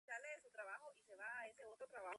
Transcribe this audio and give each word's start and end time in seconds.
Más 0.01 0.01
allá, 0.01 0.01
en 0.01 0.01
el 0.01 0.01
lado 0.01 0.85
oeste, 0.87 1.05
se 1.05 1.13
encuentra 1.13 1.63
el 1.63 1.67
Hotel 1.71 1.87
Balmoral. 1.93 2.01